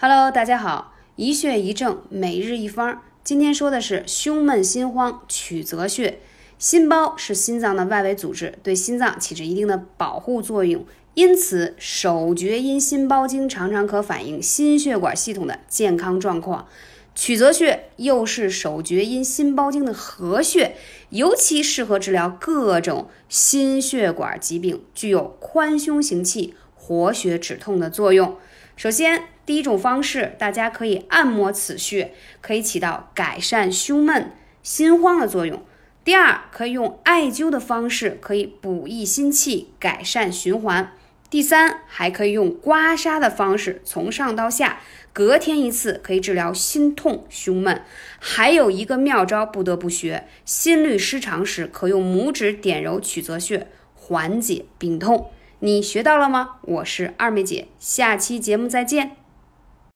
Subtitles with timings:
[0.00, 3.02] Hello，大家好，一穴一症，每日一方。
[3.24, 6.20] 今天说的是胸闷心慌，曲泽穴。
[6.56, 16.68] 心包是心脏的外围组织，对心脏起着一定的保护作用，因此手厥阴心包经常常可反映心血管系统的健康状况。
[17.16, 20.76] 曲泽穴又是手厥阴心包经的合穴，
[21.10, 28.38] 尤其适合治疗各种心血管疾病，具有宽胸行气、活血止痛的作用。
[28.76, 34.30] 首先，第一种方式，大家可以按摩此穴，可以起到改善胸闷、
[34.62, 35.62] 心慌的作用。
[36.04, 40.92] 第二，可以用艾灸的方式，可以补益心气、改善循环。
[41.28, 44.80] 第三，还可以用刮痧的方式，从上到下，
[45.12, 47.82] 隔天一次，可以治疗心痛、胸闷。
[48.18, 55.30] 还有一个妙招不得不学，心律失常时，可用拇指点揉曲泽穴，缓解病痛。
[55.60, 56.56] 你学到了吗？
[56.62, 59.16] 我是二妹姐，下期节目再见。